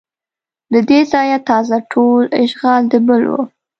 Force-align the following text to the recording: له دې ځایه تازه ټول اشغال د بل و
له 0.71 0.79
دې 0.89 0.99
ځایه 1.11 1.37
تازه 1.49 1.77
ټول 1.91 2.23
اشغال 2.43 2.81
د 2.91 2.93
بل 3.07 3.23
و 3.31 3.33